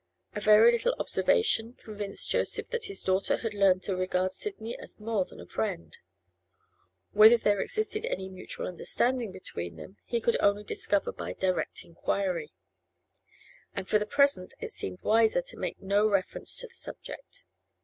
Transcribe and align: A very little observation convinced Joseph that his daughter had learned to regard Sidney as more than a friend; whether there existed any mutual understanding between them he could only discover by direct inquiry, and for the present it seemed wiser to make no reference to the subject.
A 0.33 0.41
very 0.41 0.71
little 0.71 0.95
observation 0.97 1.73
convinced 1.73 2.31
Joseph 2.31 2.69
that 2.71 2.85
his 2.85 3.03
daughter 3.03 3.37
had 3.37 3.53
learned 3.53 3.83
to 3.83 3.95
regard 3.95 4.33
Sidney 4.33 4.75
as 4.79 4.99
more 4.99 5.25
than 5.25 5.39
a 5.39 5.45
friend; 5.45 5.95
whether 7.11 7.37
there 7.37 7.61
existed 7.61 8.07
any 8.07 8.27
mutual 8.27 8.65
understanding 8.65 9.31
between 9.31 9.75
them 9.75 9.97
he 10.03 10.19
could 10.19 10.37
only 10.39 10.63
discover 10.63 11.11
by 11.11 11.33
direct 11.33 11.83
inquiry, 11.83 12.49
and 13.75 13.87
for 13.87 13.99
the 13.99 14.07
present 14.07 14.55
it 14.59 14.71
seemed 14.71 15.03
wiser 15.03 15.43
to 15.43 15.57
make 15.59 15.79
no 15.79 16.07
reference 16.07 16.57
to 16.57 16.67
the 16.67 16.73
subject. 16.73 17.43